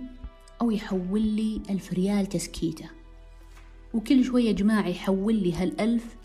أو 0.61 0.71
يحول 0.71 1.21
لي 1.21 1.61
ألف 1.69 1.93
ريال 1.93 2.25
تسكيتة. 2.25 2.89
وكل 3.93 4.23
شوية 4.23 4.51
جماعة 4.51 4.87
يحول 4.87 5.35
لي 5.35 5.53
هالألف 5.53 6.15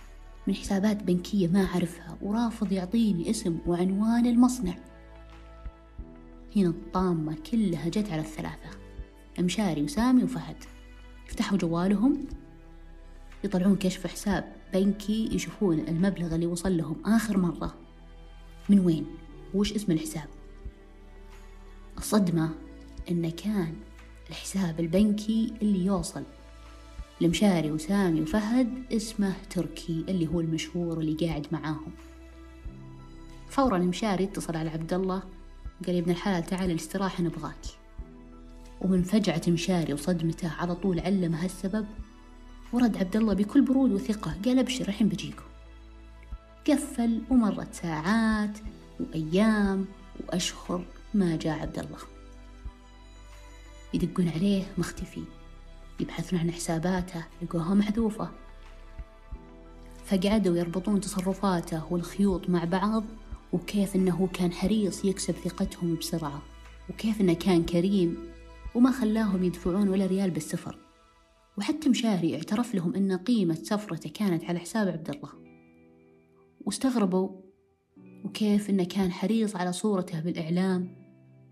من 0.46 0.54
حسابات 0.54 1.02
بنكية 1.02 1.48
ما 1.48 1.64
أعرفها 1.64 2.18
ورافض 2.22 2.72
يعطيني 2.72 3.30
اسم 3.30 3.58
وعنوان 3.66 4.26
المصنع. 4.26 4.74
هنا 6.56 6.68
الطامة 6.68 7.36
كلها 7.50 7.88
جت 7.88 8.10
على 8.10 8.20
الثلاثة 8.20 8.70
مشاري 9.40 9.82
وسامي 9.82 10.24
وفهد. 10.24 10.56
يفتحوا 11.26 11.59
جوالهم 11.59 12.26
يطلعون 13.45 13.76
كشف 13.76 14.07
حساب 14.07 14.52
بنكي 14.73 15.28
يشوفون 15.33 15.78
المبلغ 15.78 16.35
اللي 16.35 16.47
وصل 16.47 16.76
لهم 16.76 16.97
آخر 17.07 17.38
مرة. 17.38 17.75
من 18.69 18.81
وين؟ 18.81 19.07
وش 19.54 19.73
اسم 19.73 19.93
الحساب؟ 19.93 20.28
الصدمة 21.99 22.50
إنه 23.11 23.31
كان 23.31 23.75
الحساب 24.31 24.81
البنكي 24.81 25.52
اللي 25.62 25.85
يوصل 25.85 26.23
لمشاري 27.21 27.73
وسامي 27.73 28.23
وفهد 28.23 28.93
اسمه 28.93 29.35
تركي 29.50 30.04
اللي 30.09 30.26
هو 30.26 30.40
المشهور 30.40 31.00
اللي 31.00 31.26
قاعد 31.26 31.47
معاهم. 31.52 31.93
فورا 33.49 33.78
مشاري 33.78 34.25
اتصل 34.25 34.57
على 34.57 34.71
عبد 34.71 34.93
الله 34.93 35.23
قال 35.87 35.95
يا 35.95 36.00
ابن 36.00 36.11
الحلال 36.11 36.45
تعال 36.45 36.71
الاستراحة 36.71 37.23
نبغاك. 37.23 37.84
ومن 38.85 39.03
فجعة 39.03 39.43
مشاري 39.49 39.93
وصدمته. 39.93 40.49
على 40.49 40.75
طول 40.75 41.00
علم 41.00 41.35
هالسبب 41.35 41.87
ورد 42.73 42.97
عبد 42.97 43.17
الله 43.17 43.35
بكل 43.35 43.62
برود 43.62 43.93
وثقة. 43.93 44.35
قال 44.45 44.59
أبشر 44.59 44.88
الحين 44.88 45.09
بجيكم. 45.09 45.45
قفل 46.69 47.23
ومرت 47.31 47.75
ساعات 47.75 48.59
وأيام 49.00 49.87
وأشهر 50.21 50.85
ما 51.14 51.37
جاء 51.37 51.59
عبد 51.59 51.79
الله 51.79 51.99
يدقون 53.95 54.29
عليه 54.29 54.64
مختفي 54.79 55.23
يبحثون 56.00 56.38
عن 56.38 56.50
حساباته 56.50 57.25
لقوها 57.43 57.75
محذوفة. 57.75 58.31
فقعدوا 60.07 60.57
يربطون 60.57 61.00
تصرفاته 61.00 61.93
والخيوط 61.93 62.50
مع 62.50 62.64
بعض. 62.64 63.05
وكيف 63.53 63.97
إنه 63.97 64.29
كان 64.33 64.53
حريص 64.53 65.05
يكسب 65.05 65.35
ثقتهم 65.35 65.95
بسرعة. 65.95 66.43
وكيف 66.91 67.21
إنه 67.21 67.33
كان 67.33 67.64
كريم 67.64 68.34
وما 68.75 68.90
خلاهم 68.90 69.45
يدفعون 69.45 69.88
ولا 69.88 70.07
ريال 70.07 70.31
بالسفر. 70.31 70.78
وحتى 71.59 71.88
مشاري 71.88 72.37
اعترف 72.37 72.75
لهم 72.75 72.95
أن 72.95 73.16
قيمة 73.16 73.54
سفرته 73.54 74.11
كانت 74.11 74.45
على 74.45 74.59
حساب 74.59 74.88
عبد 74.88 75.11
الله. 75.11 75.31
واستغربوا 76.61 77.28
وكيف 78.25 78.71
إنه 78.71 78.85
كان 78.85 79.12
حريص 79.12 79.57
على 79.57 79.73
صورته 79.73 80.21
بالإعلام 80.21 80.97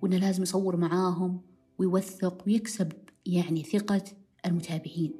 وإنه 0.02 0.16
لازم 0.16 0.42
يصور 0.42 0.76
معاهم 0.76 1.40
ويوثق 1.78 2.42
ويكسب 2.46 2.92
يعني 3.26 3.62
ثقة 3.62 4.04
المتابعين. 4.46 5.12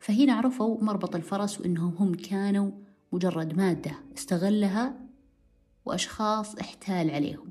فهنا 0.00 0.32
عرفوا 0.32 0.84
مربط 0.84 1.16
الفرس 1.16 1.60
وإنهم 1.60 1.94
هم 1.96 2.14
كانوا 2.14 2.70
مجرد 3.12 3.56
مادة 3.56 3.92
استغلها 4.16 5.00
وأشخاص 5.84 6.54
احتال 6.54 7.10
عليهم. 7.10 7.50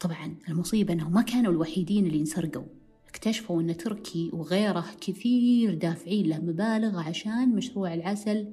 طبعا 0.00 0.36
المصيبة 0.48 0.92
أنهم 0.92 1.12
ما 1.12 1.22
كانوا 1.22 1.52
الوحيدين 1.52 2.06
اللي 2.06 2.20
انسرقوا. 2.20 2.83
اكتشفوا 3.14 3.60
أن 3.60 3.76
تركي 3.76 4.30
وغيره 4.32 4.86
كثير 5.00 5.74
دافعين 5.74 6.26
له 6.26 6.38
مبالغ 6.38 6.98
عشان 6.98 7.48
مشروع 7.48 7.94
العسل 7.94 8.52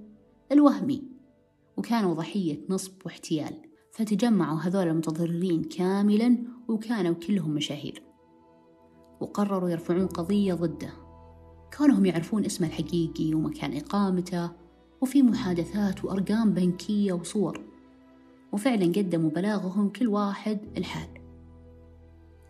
الوهمي 0.51 1.03
وكانوا 1.77 2.13
ضحية 2.13 2.59
نصب 2.69 2.91
واحتيال. 3.05 3.53
فتجمعوا 3.91 4.59
هذول 4.59 4.87
المتضررين 4.87 5.63
كاملا 5.63 6.37
وكانوا 6.67 7.13
كلهم 7.13 7.51
مشاهير. 7.51 8.03
وقرروا 9.21 9.69
يرفعون 9.69 10.07
قضية 10.07 10.53
ضده. 10.53 10.93
كونهم 11.77 12.05
يعرفون 12.05 12.45
اسمه 12.45 12.67
الحقيقي 12.67 13.33
ومكان 13.33 13.77
إقامته 13.77 14.51
وفي 15.01 15.23
محادثات 15.23 16.05
وأرقام 16.05 16.53
بنكية 16.53 17.13
وصور. 17.13 17.61
وفعلا 18.51 18.85
قدموا 18.85 19.29
بلاغهم 19.29 19.89
كل 19.89 20.07
واحد 20.07 20.59
الحال 20.77 21.07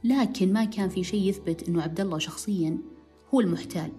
لكن 0.04 0.54
ما 0.54 0.66
كان 0.66 0.90
في 0.90 1.04
شيء 1.04 1.30
يثبت 1.30 1.70
أنه 1.70 1.82
عبد 1.82 2.00
الله 2.00 2.18
شخصيا 2.18 2.78
هو 3.34 3.40
المحتال. 3.40 3.92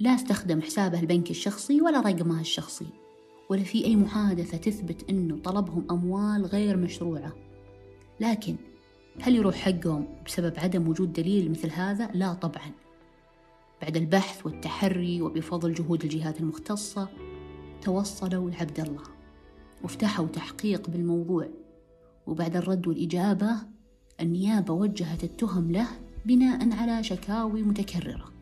لا 0.00 0.14
استخدم 0.14 0.60
حسابه 0.62 1.00
البنكي 1.00 1.30
الشخصي 1.30 1.80
ولا 1.80 2.00
رقمه 2.00 2.40
الشخصي 2.40 2.86
ولا 3.50 3.62
في 3.62 3.84
أي 3.84 3.96
محادثة 3.96 4.56
تثبت 4.56 5.10
أنه 5.10 5.36
طلبهم 5.36 5.86
أموال 5.90 6.46
غير 6.46 6.76
مشروعة. 6.76 7.32
لكن 8.20 8.56
هل 9.20 9.36
يروح 9.36 9.54
حقهم 9.54 10.06
بسبب 10.26 10.52
عدم 10.58 10.88
وجود 10.88 11.12
دليل 11.12 11.50
مثل 11.50 11.70
هذا؟ 11.70 12.10
لا 12.14 12.34
طبعا. 12.34 12.70
بعد 13.82 13.96
البحث 13.96 14.46
والتحري 14.46 15.22
وبفضل 15.22 15.74
جهود 15.74 16.02
الجهات 16.04 16.40
المختصة 16.40 17.08
توصلوا 17.82 18.50
لعبد 18.50 18.80
الله 18.80 19.02
وفتحوا 19.84 20.26
تحقيق 20.26 20.90
بالموضوع. 20.90 21.48
وبعد 22.26 22.56
الرد 22.56 22.86
والإجابة 22.86 23.56
النيابة 24.20 24.74
وجهت 24.74 25.24
التهم 25.24 25.72
له 25.72 25.86
بناء 26.26 26.72
على 26.72 27.02
شكاوي 27.02 27.62
متكررة 27.62 28.32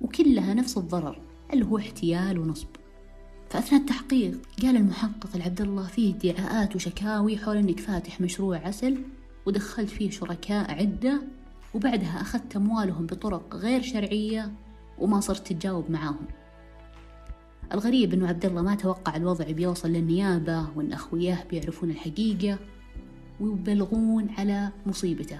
وكلها 0.00 0.54
نفس 0.54 0.78
الضرر 0.78 1.20
اللي 1.52 1.64
هو 1.64 1.78
احتيال 1.78 2.38
ونصب. 2.38 2.68
فأثناء 3.50 3.80
التحقيق 3.80 4.38
قال 4.62 4.76
المحقق 4.76 5.28
العبد 5.34 5.60
الله 5.60 5.86
فيه 5.86 6.14
ادعاءات 6.14 6.76
وشكاوي 6.76 7.38
حول 7.38 7.56
إنك 7.56 7.80
فاتح 7.80 8.20
مشروع 8.20 8.58
عسل 8.58 8.98
ودخلت 9.46 9.90
فيه 9.90 10.10
شركاء 10.10 10.70
عدة 10.70 11.22
وبعدها 11.74 12.20
أخذت 12.20 12.56
أموالهم 12.56 13.06
بطرق 13.06 13.56
غير 13.56 13.82
شرعية 13.82 14.52
وما 14.98 15.20
صرت 15.20 15.46
تتجاوب 15.46 15.90
معاهم. 15.90 16.26
الغريب 17.72 18.14
أنه 18.14 18.28
عبد 18.28 18.44
الله 18.44 18.62
ما 18.62 18.74
توقع 18.74 19.16
الوضع 19.16 19.50
بيوصل 19.50 19.88
للنيابة 19.88 20.66
وأن 20.76 20.92
أخوياه 20.92 21.44
بيعرفون 21.50 21.90
الحقيقة. 21.90 22.58
ويبلغون 23.40 24.30
على 24.38 24.70
مصيبته. 24.86 25.38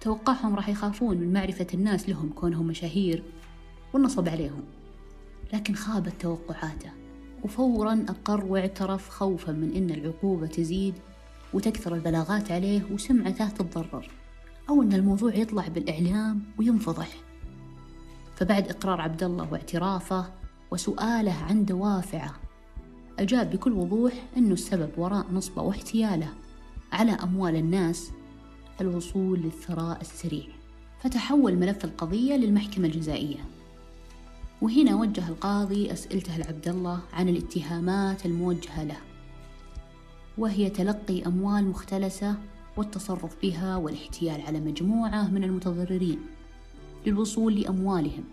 توقعهم 0.00 0.56
راح 0.56 0.68
يخافون 0.68 1.16
من 1.16 1.32
معرفة 1.32 1.66
الناس 1.74 2.08
لهم 2.08 2.28
كونهم 2.28 2.66
مشاهير 2.66 3.22
والنصب 3.92 4.28
عليهم. 4.28 4.64
لكن 5.52 5.74
خابت 5.74 6.12
توقعاته 6.20 6.90
وفورا 7.44 8.04
أقر 8.08 8.44
واعترف 8.44 9.08
خوفا 9.08 9.52
من 9.52 9.76
أن 9.76 9.90
العقوبة 9.90 10.46
تزيد 10.46 10.94
وتكثر 11.54 11.94
البلاغات 11.94 12.52
عليه 12.52 12.82
وسمعته 12.92 13.48
تتضرر 13.48 14.10
أو 14.68 14.82
أن 14.82 14.92
الموضوع 14.92 15.34
يطلع 15.34 15.68
بالإعلام 15.68 16.42
وينفضح. 16.58 17.08
فبعد 18.36 18.68
إقرار 18.68 19.00
عبد 19.00 19.22
الله 19.22 19.52
واعترافه 19.52 20.26
وسؤاله 20.70 21.34
عن 21.34 21.64
دوافعه 21.64 22.47
أجاب 23.18 23.50
بكل 23.50 23.72
وضوح 23.72 24.12
أنه 24.36 24.52
السبب 24.52 24.90
وراء 24.96 25.26
نصبه 25.32 25.62
واحتياله 25.62 26.28
على 26.92 27.12
أموال 27.12 27.56
الناس 27.56 28.10
الوصول 28.80 29.38
للثراء 29.38 30.00
السريع. 30.00 30.46
فتحول 31.00 31.56
ملف 31.56 31.84
القضية 31.84 32.36
للمحكمة 32.36 32.86
الجزائية. 32.86 33.44
وهنا 34.62 34.94
وجه 34.94 35.28
القاضي 35.28 35.92
أسئلته 35.92 36.36
لعبد 36.36 36.68
الله 36.68 37.00
عن 37.12 37.28
الاتهامات 37.28 38.26
الموجهة 38.26 38.84
له. 38.84 38.98
وهي 40.38 40.70
تلقي 40.70 41.26
أموال 41.26 41.68
مختلسة 41.68 42.36
والتصرف 42.76 43.36
بها 43.42 43.76
والاحتيال 43.76 44.40
على 44.40 44.60
مجموعة 44.60 45.28
من 45.28 45.44
المتضررين 45.44 46.18
للوصول 47.06 47.60
لأموالهم. 47.60 48.24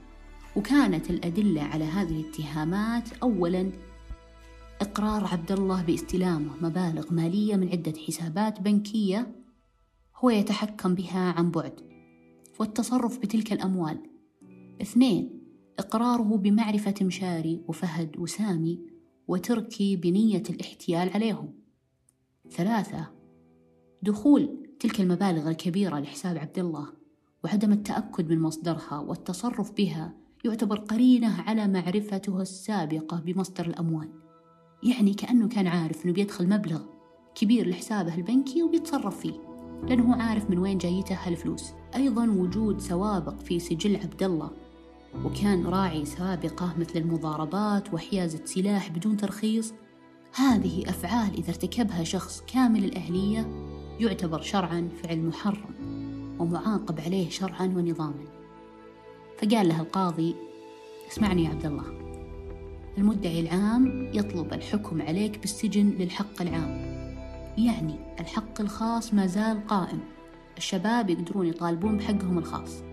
وكانت 0.56 1.10
الأدلة 1.10 1.62
على 1.62 1.84
هذه 1.84 2.22
الاتهامات 2.22 3.10
أولا 3.24 3.72
إقرار 4.82 5.26
عبد 5.26 5.52
الله 5.52 5.84
باستلامه 5.84 6.56
مبالغ 6.62 7.14
مالية 7.14 7.56
من 7.56 7.70
عدة 7.70 7.94
حسابات 8.08 8.62
بنكية 8.62 9.36
هو 10.16 10.30
يتحكم 10.30 10.96
بها 10.96 11.32
عن 11.32 11.52
بعد 11.52 11.74
والتصرف 12.60 13.20
بتلك 13.20 13.54
الأموال. 13.54 13.98
اثنين 14.82 15.42
إقراره 15.80 16.38
بمعرفة 16.38 16.94
مشاري 17.02 17.62
وفهد 17.68 18.20
وسامي 18.20 18.80
وتركي 19.28 19.96
بنية 19.96 20.44
الاحتيال 20.50 21.10
عليهم. 21.10 21.54
ثلاثة 22.50 23.08
دخول 24.02 24.68
تلك 24.80 25.02
المبالغ 25.02 25.50
الكبيرة 25.50 26.00
لحساب 26.00 26.38
عبد 26.38 26.60
الله 26.60 26.88
وعدم 27.44 27.72
التأكد 27.72 28.30
من 28.30 28.40
مصدرها 28.40 29.00
والتصرف 29.00 29.72
بها 29.72 30.14
يعتبر 30.46 30.80
قرينة 30.80 31.42
على 31.42 31.68
معرفته 31.68 32.42
السابقة 32.42 33.20
بمصدر 33.20 33.66
الأموال. 33.66 34.25
يعني 34.86 35.14
كأنه 35.14 35.48
كان 35.48 35.68
عارف 35.68 36.06
أنه 36.06 36.14
بيدخل 36.14 36.50
مبلغ 36.50 36.82
كبير 37.36 37.68
لحسابه 37.68 38.16
البنكي 38.16 38.64
وبيتصرف 38.64 39.20
فيه 39.20 39.34
لأنه 39.88 40.24
عارف 40.24 40.50
من 40.50 40.58
وين 40.58 40.78
جايته 40.78 41.16
هالفلوس. 41.16 41.74
أيضا 41.96 42.30
وجود 42.30 42.82
سوابق 42.82 43.40
في 43.40 43.60
سجل 43.60 43.96
عبد 43.96 44.24
الله 44.24 44.52
وكان 45.26 45.66
راعي 45.66 46.06
سابقة 46.06 46.76
مثل 46.80 47.00
المضاربات 47.00 47.94
وحيازة 47.94 48.46
سلاح 48.46 48.90
بدون 48.90 49.18
ترخيص. 49.18 49.74
هذه 50.36 50.90
أفعال 50.90 51.34
إذا 51.34 51.50
ارتكبها 51.50 52.04
شخص 52.04 52.44
كامل 52.48 52.86
الأهلية 52.86 53.48
يعتبر 54.00 54.42
شرعا 54.42 54.90
فعل 55.04 55.20
محرم 55.20 55.76
ومعاقب 56.40 57.00
عليه 57.00 57.30
شرعا 57.30 57.66
ونظاما. 57.66 58.26
فقال 59.38 59.68
له 59.68 59.82
القاضي 59.82 60.36
اسمعني 61.12 61.44
يا 61.44 61.50
عبد 61.50 61.66
الله 61.66 62.05
المدعي 62.98 63.40
العام 63.40 64.10
يطلب 64.14 64.54
الحكم 64.54 65.02
عليك 65.02 65.40
بالسجن 65.40 65.90
للحق 65.90 66.42
العام. 66.42 66.96
يعني 67.58 67.96
الحق 68.20 68.62
الخاص 68.62 69.14
ما 69.14 69.28
زال 69.28 69.68
قائم. 69.68 70.00
الشباب 70.58 71.10
يقدرون 71.10 71.48
يطالبون 71.48 71.98
بحقهم 71.98 72.38
الخاص. 72.38 72.84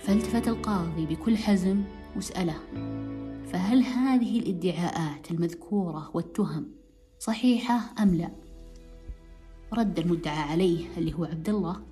فالتفت 0.00 0.48
القاضي 0.48 1.06
بكل 1.06 1.36
حزم 1.36 1.82
وسأله 2.16 2.56
فهل 3.52 3.82
هذه 3.82 4.38
الادعاءات 4.38 5.30
المذكورة 5.30 6.10
والتهم 6.14 6.66
صحيحة 7.18 7.80
أم 8.02 8.14
لا؟ 8.14 8.30
رد 9.72 9.98
المدعى 9.98 10.38
عليه 10.38 10.86
اللي 10.96 11.14
هو 11.14 11.24
عبد 11.24 11.48
الله 11.48 11.82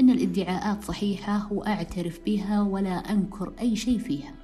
إن 0.00 0.10
الادعاءات 0.10 0.84
صحيحة 0.84 1.52
وأعترف 1.52 2.20
بها 2.26 2.62
ولا 2.62 3.12
أنكر 3.12 3.52
أي 3.60 3.76
شيء 3.76 3.98
فيها. 3.98 4.41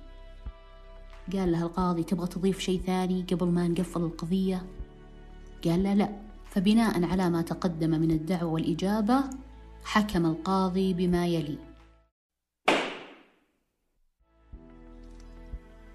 قال 1.33 1.53
له 1.53 1.63
القاضي 1.63 2.03
تبغى 2.05 2.27
تضيف 2.27 2.59
شيء 2.59 2.81
ثاني 2.81 3.27
قبل 3.33 3.49
ما 3.49 3.69
نقفل 3.69 4.01
القضية؟ 4.01 4.67
قال 5.65 5.83
له 5.83 5.95
لا. 5.95 6.29
فبناء 6.51 7.05
على 7.05 7.31
ما 7.31 7.43
تقدم 7.43 7.91
من 7.91 8.11
الدعوة 8.11 8.51
والإجابة 8.53 9.25
حكم 9.85 10.27
القاضي 10.27 10.95
بما 10.95 11.27
يلي. 11.27 11.59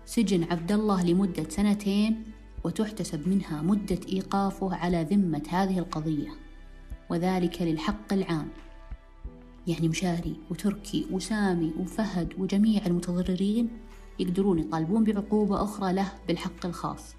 سجن 0.05 0.43
عبد 0.43 0.71
الله 0.71 1.03
لمدة 1.03 1.49
سنتين 1.49 2.23
وتحتسب 2.63 3.27
منها 3.27 3.61
مدة 3.61 3.99
إيقافه 4.13 4.75
على 4.75 5.03
ذمة 5.03 5.43
هذه 5.49 5.79
القضية. 5.79 6.29
وذلك 7.09 7.61
للحق 7.61 8.13
العام. 8.13 8.47
يعني 9.67 9.89
مشاري 9.89 10.35
وتركي 10.51 11.05
وسامي 11.11 11.73
وفهد 11.79 12.33
وجميع 12.37 12.85
المتضررين. 12.85 13.69
يقدرون 14.19 14.59
يطالبون 14.59 15.03
بعقوبة 15.03 15.63
أخرى 15.63 15.93
له 15.93 16.11
بالحق 16.27 16.65
الخاص. 16.65 17.15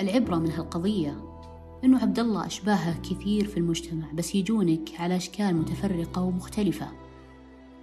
العبرة 0.00 0.36
من 0.36 0.50
هالقضية 0.50 1.24
إنه 1.84 1.98
عبد 1.98 2.18
الله 2.18 2.46
أشباهه 2.46 3.00
كثير 3.00 3.46
في 3.46 3.56
المجتمع 3.56 4.12
بس 4.12 4.34
يجونك 4.34 5.00
على 5.00 5.16
أشكال 5.16 5.56
متفرقة 5.56 6.22
ومختلفة. 6.22 6.88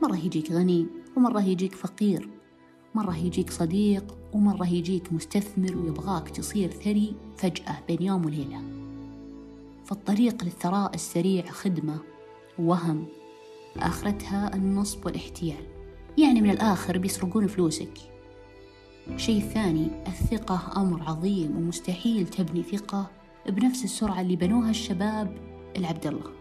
مرة 0.03 0.15
يجيك 0.15 0.51
غني 0.51 0.87
ومرة 1.17 1.41
يجيك 1.41 1.75
فقير. 1.75 2.29
مرة 2.95 3.17
يجيك 3.17 3.49
صديق 3.49 4.17
ومرة 4.33 4.67
يجيك 4.69 5.13
مستثمر 5.13 5.77
ويبغاك 5.77 6.29
تصير 6.29 6.71
ثري 6.71 7.15
فجأة 7.37 7.77
بين 7.87 8.01
يوم 8.01 8.25
وليلة. 8.25 8.61
فالطريق 9.85 10.43
للثراء 10.43 10.93
السريع 10.95 11.45
خدمة 11.45 11.97
ووهم 12.59 13.05
آخرتها 13.77 14.55
النصب 14.55 15.05
والاحتيال. 15.05 15.74
يعني 16.17 16.41
من 16.41 16.49
الآخر 16.49 16.97
بيسرقون 16.97 17.47
فلوسك. 17.47 17.97
شيء 19.15 19.41
ثاني 19.41 19.87
الثقة 20.07 20.81
أمر 20.81 21.03
عظيم 21.03 21.57
ومستحيل 21.57 22.27
تبني 22.27 22.63
ثقة 22.63 23.11
بنفس 23.49 23.83
السرعة 23.83 24.21
اللي 24.21 24.35
بنوها 24.35 24.69
الشباب 24.69 25.37
العبد 25.77 26.07
الله 26.07 26.31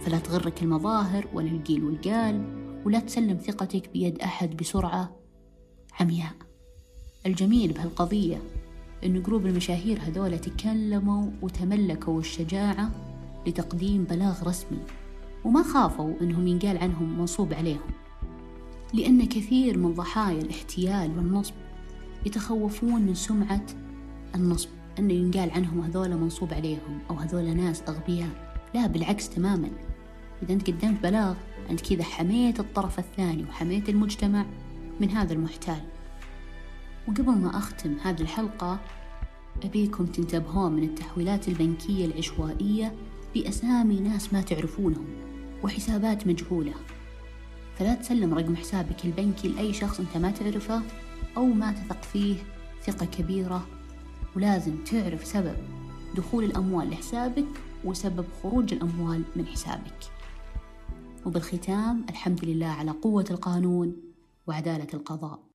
فلا 0.00 0.18
تغرك 0.18 0.62
المظاهر 0.62 1.26
ولا 1.34 1.50
القيل 1.50 1.84
والقال 1.84 2.62
ولا 2.86 3.00
تسلم 3.00 3.36
ثقتك 3.36 3.90
بيد 3.92 4.20
أحد 4.20 4.56
بسرعة 4.56 5.16
عمياء. 6.00 6.32
الجميل 7.26 7.72
بهالقضية 7.72 8.42
إن 9.04 9.22
جروب 9.22 9.46
المشاهير 9.46 9.98
هذول 10.00 10.38
تكلموا 10.38 11.30
وتملكوا 11.42 12.20
الشجاعة 12.20 12.90
لتقديم 13.46 14.04
بلاغ 14.04 14.48
رسمي 14.48 14.78
وما 15.44 15.62
خافوا 15.62 16.14
إنهم 16.20 16.46
ينقال 16.46 16.78
عنهم 16.78 17.18
منصوب 17.18 17.54
عليهم. 17.54 18.01
لأن 18.94 19.24
كثير 19.24 19.78
من 19.78 19.94
ضحايا 19.94 20.42
الاحتيال 20.42 21.16
والنصب 21.16 21.54
يتخوفون 22.26 23.02
من 23.02 23.14
سمعة 23.14 23.66
النصب. 24.34 24.68
أنه 24.98 25.12
ينقال 25.12 25.50
عنهم 25.50 25.80
هذول 25.80 26.16
منصوب 26.16 26.54
عليهم 26.54 26.98
أو 27.10 27.14
هذول 27.14 27.56
ناس 27.56 27.82
أغبياء. 27.88 28.56
لا 28.74 28.86
بالعكس 28.86 29.28
تماما. 29.28 29.70
إذا 30.42 30.52
أنت 30.52 30.70
قدمت 30.70 31.02
بلاغ 31.02 31.34
أنت 31.70 31.80
كذا 31.80 32.04
حميت 32.04 32.60
الطرف 32.60 32.98
الثاني 32.98 33.44
وحميت 33.44 33.88
المجتمع 33.88 34.46
من 35.00 35.10
هذا 35.10 35.32
المحتال. 35.32 35.80
وقبل 37.08 37.32
ما 37.32 37.58
أختم 37.58 37.96
هذه 38.02 38.20
الحلقة 38.20 38.80
أبيكم 39.64 40.06
تنتبهون 40.06 40.72
من 40.72 40.82
التحويلات 40.82 41.48
البنكية 41.48 42.06
العشوائية 42.06 42.94
بأسامي 43.34 44.00
ناس 44.00 44.32
ما 44.32 44.40
تعرفونهم 44.40 45.06
وحسابات 45.62 46.26
مجهولة. 46.26 46.74
فلا 47.78 47.94
تسلم 47.94 48.34
رقم 48.34 48.56
حسابك 48.56 49.04
البنكي 49.04 49.48
لأي 49.48 49.72
شخص 49.72 50.00
أنت 50.00 50.16
ما 50.16 50.30
تعرفه 50.30 50.82
أو 51.36 51.46
ما 51.46 51.72
تثق 51.72 52.02
فيه 52.02 52.36
ثقة 52.82 53.06
كبيرة. 53.06 53.66
ولازم 54.36 54.84
تعرف 54.84 55.26
سبب 55.26 55.56
دخول 56.16 56.44
الأموال 56.44 56.90
لحسابك 56.90 57.46
وسبب 57.84 58.24
خروج 58.42 58.72
الأموال 58.72 59.22
من 59.36 59.46
حسابك. 59.46 59.98
وبالختام 61.26 62.06
الحمد 62.10 62.44
لله 62.44 62.66
على 62.66 62.90
قوة 62.90 63.24
القانون 63.30 63.96
وعدالة 64.46 64.88
القضاء. 64.94 65.51